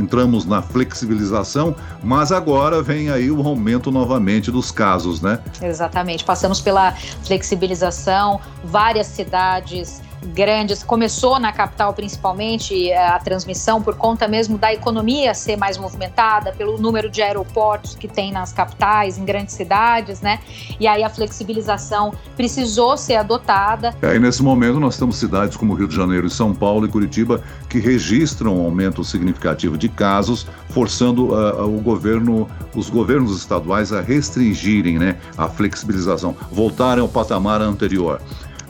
entramos 0.00 0.46
na 0.46 0.62
flexibilização, 0.62 1.76
mas 2.02 2.32
agora 2.32 2.82
vem 2.82 3.10
aí 3.10 3.30
o 3.30 3.46
aumento 3.46 3.90
novamente 3.90 4.50
dos 4.50 4.70
casos, 4.70 5.20
né? 5.20 5.38
Exatamente. 5.60 6.24
Passamos 6.24 6.62
pela 6.62 6.92
flexibilização, 7.24 8.40
várias 8.64 9.06
cidades 9.06 10.00
grandes. 10.26 10.82
Começou 10.82 11.38
na 11.38 11.52
capital, 11.52 11.92
principalmente, 11.92 12.90
eh, 12.90 12.96
a 12.96 13.18
transmissão 13.18 13.82
por 13.82 13.96
conta 13.96 14.28
mesmo 14.28 14.58
da 14.58 14.72
economia 14.72 15.34
ser 15.34 15.56
mais 15.56 15.76
movimentada, 15.78 16.52
pelo 16.52 16.78
número 16.78 17.08
de 17.08 17.22
aeroportos 17.22 17.94
que 17.94 18.08
tem 18.08 18.32
nas 18.32 18.52
capitais, 18.52 19.18
em 19.18 19.24
grandes 19.24 19.54
cidades, 19.54 20.20
né? 20.20 20.40
E 20.78 20.86
aí 20.86 21.02
a 21.02 21.10
flexibilização 21.10 22.12
precisou 22.36 22.96
ser 22.96 23.16
adotada. 23.16 23.94
E 24.02 24.06
aí, 24.06 24.18
nesse 24.18 24.42
momento, 24.42 24.78
nós 24.80 24.96
temos 24.96 25.16
cidades 25.16 25.56
como 25.56 25.74
Rio 25.74 25.88
de 25.88 25.96
Janeiro, 25.96 26.28
São 26.28 26.54
Paulo 26.54 26.86
e 26.86 26.88
Curitiba 26.88 27.42
que 27.68 27.78
registram 27.78 28.56
um 28.56 28.64
aumento 28.64 29.02
significativo 29.04 29.76
de 29.76 29.88
casos, 29.88 30.46
forçando 30.70 31.34
uh, 31.34 31.64
o 31.64 31.80
governo, 31.80 32.48
os 32.74 32.88
governos 32.88 33.36
estaduais 33.36 33.92
a 33.92 34.00
restringirem 34.00 34.98
né, 34.98 35.16
a 35.36 35.48
flexibilização, 35.48 36.36
voltarem 36.50 37.02
ao 37.02 37.08
patamar 37.08 37.60
anterior. 37.60 38.20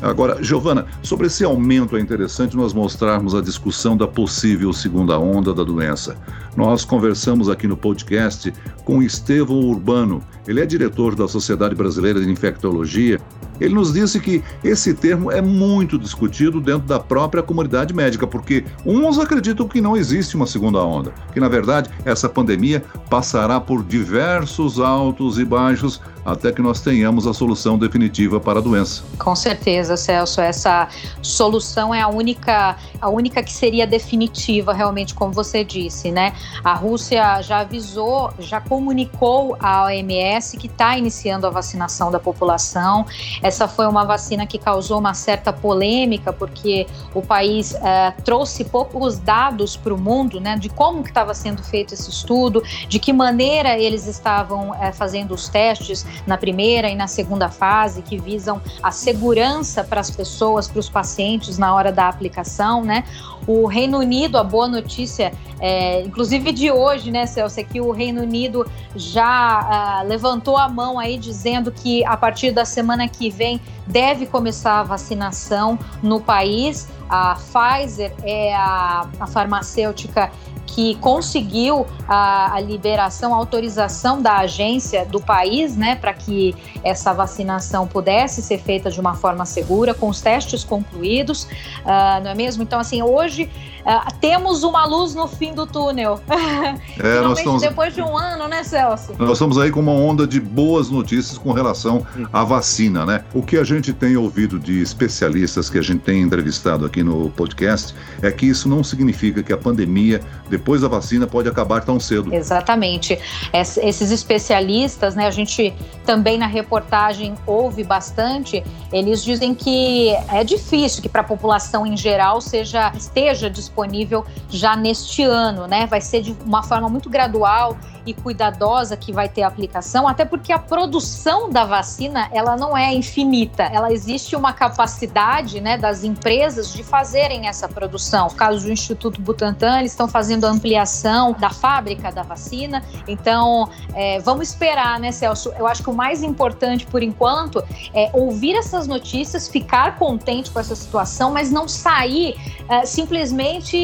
Agora, 0.03 0.43
Giovana, 0.43 0.87
sobre 1.03 1.27
esse 1.27 1.43
aumento 1.45 1.97
é 1.97 2.01
interessante 2.01 2.57
nós 2.57 2.75
mostrarmos 2.75 3.35
a 3.35 3.41
discussão 3.41 3.97
da 3.97 4.07
possível 4.07 4.73
segunda 4.73 5.19
onda 5.19 5.55
da 5.55 5.65
doença. 5.65 6.17
Nós 6.55 6.85
conversamos 6.85 7.49
aqui 7.49 7.67
no 7.67 7.77
podcast 7.77 8.53
com 8.85 9.03
Estevão 9.03 9.59
Urbano, 9.59 10.23
ele 10.47 10.61
é 10.61 10.67
diretor 10.67 11.15
da 11.15 11.27
Sociedade 11.27 11.75
Brasileira 11.75 12.21
de 12.21 12.31
Infectologia 12.31 13.21
ele 13.61 13.75
nos 13.75 13.93
disse 13.93 14.21
que 14.21 14.43
esse 14.63 14.95
termo 14.95 15.31
é 15.31 15.41
muito 15.41 15.99
discutido 15.99 16.61
dentro 16.61 16.87
da 16.87 16.99
própria 16.99 17.43
comunidade 17.43 17.95
médica, 17.95 18.27
porque 18.27 18.65
uns 18.85 19.19
acreditam 19.19 19.69
que 19.69 19.81
não 19.81 19.97
existe 19.97 20.37
uma 20.37 20.47
segunda 20.47 20.83
onda, 20.83 21.13
que 21.33 21.41
na 21.41 21.49
verdade 21.49 21.91
essa 22.05 22.29
pandemia 22.29 22.83
passará 23.09 23.61
por 23.61 23.83
diversos 23.83 24.81
altos 24.81 25.39
e 25.39 25.45
baixos 25.45 26.01
até 26.27 26.51
que 26.51 26.61
nós 26.61 26.81
tenhamos 26.81 27.25
a 27.27 27.33
solução 27.33 27.79
definitiva 27.79 28.41
para 28.41 28.59
a 28.59 28.63
doença. 28.63 29.05
Com 29.17 29.37
certeza, 29.37 29.97
Celso, 29.97 30.41
essa 30.41 30.89
solução 31.23 31.95
é 31.95 32.03
a 32.03 32.09
única, 32.09 32.77
a 33.01 33.09
única 33.09 33.43
que 33.45 33.53
seria 33.53 33.87
definitiva, 33.87 34.73
realmente, 34.73 35.15
como 35.15 35.33
você 35.33 35.63
disse, 35.63 36.11
né? 36.11 36.33
A 36.65 36.75
Rússia 36.75 37.41
já 37.43 37.61
avisou, 37.61 38.33
já 38.41 38.61
comunicou 38.61 39.57
à 39.61 39.85
OMS 39.85 40.57
que 40.57 40.67
está 40.67 40.99
iniciando 40.99 41.47
a 41.47 41.51
vacinação 41.51 42.11
da 42.11 42.19
população. 42.19 43.07
Essa 43.47 43.69
foi 43.69 43.87
uma 43.87 44.05
vacina 44.05 44.45
que 44.45 44.59
causou 44.59 44.99
uma 44.99 45.15
certa 45.15 45.53
polêmica, 45.53 46.33
porque 46.33 46.85
o 47.15 47.23
país 47.23 47.75
é, 47.75 48.11
trouxe 48.25 48.65
poucos 48.65 49.19
dados 49.19 49.77
para 49.77 49.95
o 49.95 49.99
mundo, 49.99 50.41
né, 50.41 50.57
de 50.57 50.69
como 50.69 51.05
que 51.05 51.11
estava 51.11 51.33
sendo 51.33 51.63
feito 51.63 51.95
esse 51.95 52.11
estudo, 52.11 52.61
de 52.89 52.99
que 52.99 53.13
maneira 53.13 53.79
eles 53.79 54.09
estavam 54.09 54.75
é, 54.75 54.91
fazendo 54.91 55.33
os 55.33 55.49
testes 55.49 56.05
na 56.27 56.37
primeira 56.37 56.91
e 56.91 56.97
na 56.97 57.07
segunda 57.07 57.49
fase, 57.49 58.03
que 58.03 58.19
visam 58.19 58.61
a 58.83 58.91
segurança 58.91 59.85
para 59.85 60.01
as 60.01 60.11
pessoas, 60.11 60.67
para 60.67 60.81
os 60.81 60.89
pacientes 60.89 61.57
na 61.57 61.73
hora 61.73 61.93
da 61.93 62.09
aplicação, 62.09 62.85
né? 62.85 63.05
O 63.47 63.67
Reino 63.67 63.99
Unido, 63.99 64.37
a 64.39 64.45
boa 64.45 64.67
notícia, 64.67 65.33
é, 65.61 66.03
inclusive 66.03 66.53
de 66.53 66.71
hoje, 66.71 67.11
né, 67.11 67.27
Celso, 67.27 67.61
é 67.61 67.65
que 67.65 67.81
o 67.81 67.93
Reino 67.93 68.23
Unido 68.23 68.67
já 68.95 70.03
uh, 70.03 70.09
levantou 70.09 70.57
a 70.57 70.69
mão 70.69 70.99
aí 70.99 71.17
dizendo 71.17 71.71
que 71.71 72.05
a 72.05 72.17
partir 72.17 72.51
da 72.51 72.65
semana 72.65 73.09
que 73.09 73.31
vem 73.31 73.61
deve 73.87 74.27
começar 74.27 74.81
a 74.81 74.83
vacinação 74.83 75.79
no 76.03 76.21
país. 76.21 76.89
A 77.09 77.37
Pfizer 77.37 78.13
é 78.25 78.53
a, 78.55 79.09
a 79.21 79.27
farmacêutica 79.29 80.31
que 80.67 80.97
conseguiu 80.97 81.87
a, 82.09 82.55
a, 82.55 82.61
liberação, 82.61 83.33
a 83.33 83.37
autorização 83.37 84.21
da 84.21 84.39
agência 84.39 85.07
do 85.07 85.21
país, 85.21 85.77
né, 85.77 85.97
para 85.97 86.13
que 86.13 86.55
essa 86.83 87.13
vacinação 87.13 87.87
pudesse 87.87 88.43
ser 88.43 88.59
feita 88.59 88.91
de 88.91 89.01
uma 89.01 89.15
forma 89.15 89.45
segura, 89.45 89.95
com 89.95 90.09
os 90.09 90.21
testes 90.21 90.65
concluídos, 90.65 91.45
uh, 91.45 92.23
não 92.23 92.31
é 92.31 92.35
mesmo? 92.35 92.63
Então, 92.63 92.81
assim, 92.81 93.03
hoje 93.03 93.51
uh, 93.85 94.15
temos 94.21 94.63
uma 94.63 94.85
luz 94.85 95.15
no 95.15 95.29
fim 95.29 95.55
do 95.55 95.67
túnel. 95.67 96.21
É, 96.99 97.21
nós 97.21 97.39
estamos... 97.39 97.63
depois 97.63 97.95
de 97.95 98.01
um 98.01 98.17
ano, 98.17 98.49
né, 98.49 98.63
Celso? 98.63 99.13
Nós 99.19 99.33
estamos 99.33 99.59
aí 99.59 99.71
com 99.71 99.81
uma 99.81 99.93
onda 99.93 100.27
de 100.27 100.41
boas 100.41 100.89
notícias 100.91 101.37
com 101.37 101.53
relação 101.53 102.07
à 102.33 102.43
vacina, 102.43 103.05
né? 103.05 103.25
O 103.35 103.43
que 103.43 103.57
a 103.57 103.65
gente 103.65 103.93
tem 103.93 104.17
ouvido 104.17 104.59
de 104.59 104.81
especialistas 104.81 105.69
que 105.69 105.79
a 105.79 105.83
gente 105.83 106.01
tem 106.01 106.23
entrevistado 106.23 106.87
aqui 106.87 107.03
no 107.03 107.31
podcast 107.31 107.95
é 108.23 108.31
que 108.31 108.47
isso 108.47 108.69
não 108.69 108.83
significa 108.83 109.43
que 109.43 109.53
a 109.53 109.57
pandemia, 109.57 110.21
depois 110.57 110.81
da 110.81 110.89
vacina, 110.89 111.27
pode 111.27 111.49
acabar 111.49 111.85
tão 111.85 112.01
cedo. 112.01 112.35
Exatamente. 112.35 113.19
esses 113.53 114.11
especialistas, 114.11 115.15
né, 115.15 115.27
a 115.27 115.31
gente 115.31 115.73
também 116.05 116.39
na 116.39 116.47
reportagem 116.47 117.35
ouve 117.47 117.85
bastante, 117.85 118.65
eles 118.93 119.23
dizem 119.23 119.55
que 119.55 120.11
é 120.33 120.43
difícil 120.43 121.03
que 121.03 121.09
para 121.09 121.21
a 121.21 121.25
população 121.25 121.87
em 121.87 121.97
geral 121.97 122.41
seja 122.41 122.93
esteja 122.97 123.51
disponível 123.51 124.25
já 124.49 124.75
neste 124.77 125.23
ano, 125.23 125.67
né? 125.67 125.87
Vai 125.87 126.01
ser 126.01 126.23
de 126.23 126.37
uma 126.45 126.63
forma 126.63 126.89
muito 126.89 127.11
gradual 127.11 127.77
e 128.07 128.15
cuidadosa 128.15 128.97
que 128.97 129.13
vai 129.13 129.29
ter 129.29 129.43
a 129.43 129.49
aplicação, 129.49 130.07
até 130.07 130.25
porque 130.25 130.53
a 130.53 130.59
produção 130.59 131.51
da 131.51 131.65
vacina 131.65 132.29
ela 132.33 132.57
não 132.57 132.77
é 132.77 132.95
infinita, 132.95 133.65
ela 133.65 133.93
existe 133.93 134.37
uma 134.37 134.53
capacidade 134.53 135.61
né, 135.61 135.77
das 135.77 136.05
empresas 136.05 136.73
de 136.73 136.83
fazerem 136.83 137.49
essa 137.49 137.69
produção. 137.69 138.29
No 138.29 138.35
caso 138.35 138.65
do 138.65 138.73
Instituto 138.73 139.21
Butantan, 139.21 139.81
eles 139.81 139.93
estão 139.93 140.09
fazendo 140.09 140.47
a 140.47 140.51
ampliação 140.51 141.33
da 141.33 141.51
fábrica 141.51 142.13
da 142.13 142.23
vacina, 142.23 142.83
então 143.09 143.69
é, 143.95 144.21
vamos 144.21 144.49
esperar, 144.49 144.99
né, 145.01 145.11
Celso? 145.13 145.53
Eu 145.59 145.67
acho 145.67 145.83
que 145.83 145.91
o 145.91 145.95
mais 145.95 146.23
importante 146.23 146.87
por 146.87 147.03
enquanto 147.03 147.63
é 147.93 148.11
ouvir 148.13 148.55
essas 148.55 148.87
notícias, 148.87 149.49
ficar 149.49 149.99
contente 149.99 150.51
com 150.51 150.61
essa 150.61 150.77
situação, 150.77 151.33
mas 151.33 151.51
não 151.51 151.67
sair 151.67 152.37
é, 152.69 152.85
simplesmente 152.85 153.77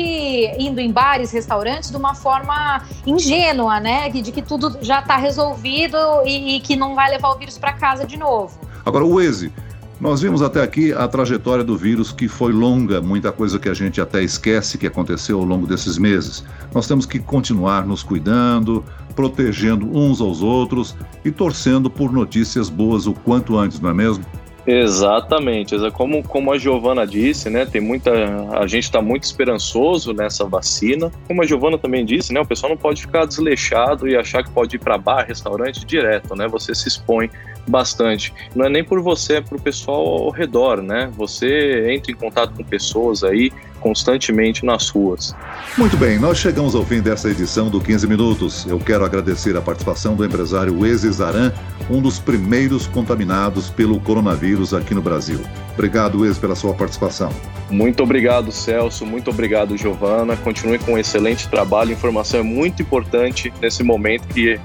indo 0.59 0.81
em 0.81 0.91
bares, 0.91 1.33
restaurantes 1.33 1.91
de 1.91 1.97
uma 1.97 2.15
forma 2.15 2.83
ingênua, 3.07 3.81
né? 3.81 4.09
De 4.21 4.33
que 4.33 4.43
tudo 4.43 4.77
já 4.83 5.01
está 5.01 5.17
resolvido 5.17 5.97
e, 6.27 6.57
e, 6.57 6.61
que 6.61 6.77
não 6.77 6.95
vai 6.95 7.11
levar 7.11 7.31
o 7.31 7.39
vírus 7.39 7.57
para 7.57 7.73
casa 7.73 8.05
de 8.05 8.17
novo. 8.17 8.59
Agora, 8.85 9.05
o 9.05 9.15
Waze, 9.15 9.53
nós 10.01 10.21
vimos 10.21 10.43
até 10.43 10.61
aqui 10.61 10.93
a 10.93 11.07
trajetória 11.07 11.63
do 11.63 11.77
vírus 11.77 12.11
que 12.11 12.27
foi 12.27 12.53
longa, 12.53 13.01
muita 13.01 13.31
coisa 13.31 13.59
que 13.59 13.69
a 13.69 13.75
gente 13.75 14.01
até 14.01 14.23
esquece 14.23 14.77
que 14.77 14.87
aconteceu 14.87 15.39
ao 15.39 15.45
longo 15.45 15.67
desses 15.67 15.97
meses. 15.97 16.45
Nós 16.75 16.89
temos 16.89 17.07
que 17.07 17.21
continuar 17.21 17.87
nos 17.87 18.03
cuidando, 18.03 18.85
protegendo 19.15 19.87
uns 19.97 20.21
aos 20.21 20.43
outros 20.43 20.97
e 21.25 21.31
torcendo 21.31 21.89
por 21.89 22.13
notícias 22.13 22.69
boas 22.69 23.07
o 23.07 23.15
quanto 23.15 23.57
antes, 23.57 23.79
não 23.79 23.91
é 23.91 23.95
mesmo? 23.95 24.25
Exatamente, 24.65 25.75
como, 25.91 26.23
como 26.23 26.53
a 26.53 26.59
Giovana 26.59 27.05
disse, 27.05 27.51
né? 27.51 27.67
Tem 27.67 27.81
muita. 27.81 28.13
A 28.53 28.67
gente 28.67 28.85
está 28.85 29.03
muito 29.03 29.25
esperançoso 29.25 30.13
nessa 30.13 30.45
vacina. 30.45 31.11
Como 31.27 31.43
a 31.43 31.47
Giovana 31.47 31.77
também 31.77 32.05
disse, 32.05 32.33
né? 32.33 32.41
O 32.41 32.47
pessoal 32.47 32.71
não 32.71 32.77
pode 32.77 33.03
ficar 33.03 33.27
desleixado 33.27 34.07
e 34.07 34.17
achar 34.17 34.45
que 34.45 34.51
pode 34.51 34.77
ir 34.77 34.79
para 34.79 34.97
bar, 34.97 35.27
restaurante 35.27 35.85
direto, 35.85 36.37
né? 36.37 36.47
Você 36.47 36.75
se 36.75 36.87
expõe 36.87 37.29
bastante. 37.67 38.33
Não 38.55 38.67
é 38.67 38.69
nem 38.69 38.85
por 38.85 39.01
você, 39.01 39.35
é 39.35 39.41
para 39.41 39.57
o 39.57 39.61
pessoal 39.61 40.07
ao 40.07 40.31
redor, 40.31 40.83
né? 40.83 41.11
Você 41.17 41.93
entra 41.93 42.13
em 42.13 42.15
contato 42.15 42.55
com 42.55 42.65
pessoas 42.65 43.23
aí 43.23 43.53
constantemente 43.83 44.65
nas 44.65 44.89
ruas. 44.89 45.35
Muito 45.77 45.97
bem, 45.97 46.19
nós 46.19 46.39
chegamos 46.39 46.75
ao 46.75 46.85
fim 46.85 47.01
dessa 47.01 47.29
edição 47.29 47.69
do 47.69 47.81
15 47.81 48.07
Minutos. 48.07 48.65
Eu 48.67 48.79
quero 48.79 49.05
agradecer 49.05 49.57
a 49.57 49.61
participação 49.61 50.15
do 50.15 50.25
empresário 50.25 50.87
Eze 50.87 51.11
Zaran, 51.11 51.53
um 51.91 52.01
dos 52.01 52.19
primeiros 52.19 52.87
contaminados 52.87 53.69
pelo 53.71 53.99
coronavírus 54.01 54.73
aqui 54.73 54.95
no 54.95 55.03
Brasil. 55.03 55.41
Obrigado, 55.75 56.25
Eze, 56.25 56.39
pela 56.39 56.55
sua 56.55 56.73
participação. 56.75 57.31
Muito 57.71 58.03
obrigado, 58.03 58.53
Celso. 58.53 59.05
Muito 59.05 59.31
obrigado, 59.31 59.77
Giovana. 59.77 60.37
Continue 60.37 60.79
com 60.79 60.93
um 60.93 60.99
excelente 60.99 61.49
trabalho. 61.49 61.93
Informação 61.93 62.41
é 62.41 62.43
muito 62.43 62.83
importante 62.83 63.53
nesse 63.61 63.83
momento 63.83 64.29
que 64.29 64.61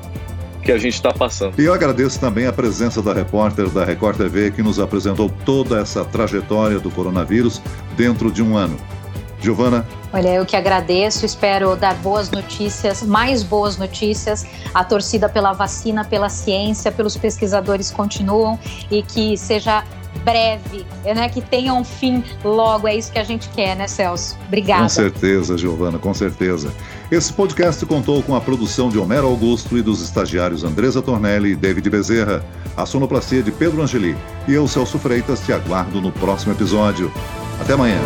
que 0.68 0.72
a 0.74 0.78
gente 0.78 0.96
está 0.96 1.14
passando. 1.14 1.58
E 1.58 1.64
eu 1.64 1.74
agradeço 1.74 2.20
também 2.20 2.46
a 2.46 2.52
presença 2.52 3.02
da 3.02 3.14
repórter 3.14 3.70
da 3.70 3.86
Record 3.86 4.18
TV 4.18 4.52
que 4.52 4.62
nos 4.62 4.82
apresentou 4.82 5.30
toda 5.46 5.80
essa 5.80 6.04
trajetória 6.04 6.78
do 6.78 6.92
coronavírus 6.92 7.62
dentro 7.96 8.30
de 8.30 8.44
um 8.44 8.58
ano. 8.58 8.76
Giovana? 9.40 9.88
Olha, 10.12 10.34
eu 10.34 10.46
que 10.46 10.58
agradeço, 10.58 11.26
espero 11.26 11.74
dar 11.78 11.94
boas 11.96 12.30
notícias, 12.30 13.02
mais 13.02 13.44
boas 13.44 13.78
notícias. 13.78 14.46
A 14.74 14.84
torcida 14.84 15.30
pela 15.30 15.54
vacina, 15.54 16.04
pela 16.04 16.28
ciência, 16.28 16.92
pelos 16.92 17.16
pesquisadores 17.16 17.90
continuam 17.90 18.60
e 18.92 19.02
que 19.02 19.38
seja 19.38 19.86
breve, 20.18 20.86
né, 21.04 21.30
que 21.30 21.42
tenha 21.42 21.74
um 21.74 21.84
fim 21.84 22.24
logo. 22.44 22.88
É 22.88 22.96
isso 22.96 23.12
que 23.12 23.20
a 23.20 23.24
gente 23.24 23.50
quer, 23.50 23.76
né, 23.76 23.88
Celso? 23.88 24.38
Obrigada. 24.48 24.84
Com 24.84 24.90
certeza, 24.90 25.58
Giovana, 25.58 25.98
com 25.98 26.14
certeza. 26.14 26.72
Esse 27.10 27.32
podcast 27.32 27.86
contou 27.86 28.22
com 28.22 28.36
a 28.36 28.42
produção 28.42 28.90
de 28.90 28.98
Homero 28.98 29.28
Augusto 29.28 29.78
e 29.78 29.82
dos 29.82 30.02
estagiários 30.02 30.64
Andresa 30.64 31.02
Tornelli 31.02 31.52
e 31.52 31.56
David 31.56 31.90
Bezerra, 31.90 32.44
a 32.76 32.86
sonoplastia 32.86 33.42
de 33.42 33.52
Pedro 33.52 33.82
Angeli. 33.82 34.18
E 34.48 34.54
eu, 34.54 34.68
Celso 34.68 35.00
Freitas, 35.00 35.40
te 35.40 35.54
aguardo 35.54 36.02
no 36.02 36.12
próximo 36.12 36.54
episódio. 36.54 37.12
Até 37.60 37.74
amanhã. 37.74 38.00